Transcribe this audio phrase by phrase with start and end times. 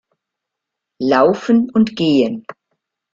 [1.03, 2.43] Laufen und Gehen